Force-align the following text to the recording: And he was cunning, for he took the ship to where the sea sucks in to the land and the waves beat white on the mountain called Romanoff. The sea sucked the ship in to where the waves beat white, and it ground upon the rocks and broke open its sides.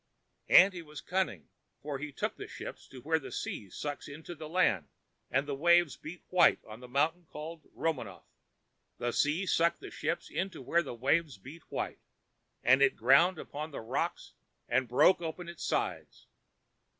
And 0.49 0.73
he 0.73 0.81
was 0.81 0.99
cunning, 0.99 1.47
for 1.83 1.99
he 1.99 2.11
took 2.11 2.35
the 2.35 2.47
ship 2.47 2.79
to 2.89 3.01
where 3.01 3.19
the 3.19 3.31
sea 3.31 3.69
sucks 3.69 4.07
in 4.07 4.23
to 4.23 4.33
the 4.33 4.49
land 4.49 4.87
and 5.29 5.47
the 5.47 5.53
waves 5.53 5.95
beat 5.95 6.23
white 6.29 6.57
on 6.65 6.79
the 6.79 6.87
mountain 6.87 7.27
called 7.29 7.67
Romanoff. 7.75 8.25
The 8.97 9.11
sea 9.11 9.45
sucked 9.45 9.79
the 9.79 9.91
ship 9.91 10.23
in 10.31 10.49
to 10.49 10.61
where 10.63 10.81
the 10.81 10.95
waves 10.95 11.37
beat 11.37 11.61
white, 11.69 11.99
and 12.63 12.81
it 12.81 12.95
ground 12.95 13.37
upon 13.37 13.69
the 13.69 13.79
rocks 13.81 14.33
and 14.67 14.87
broke 14.87 15.21
open 15.21 15.47
its 15.47 15.63
sides. 15.63 16.25